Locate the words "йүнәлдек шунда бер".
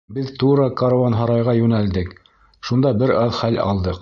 1.61-3.19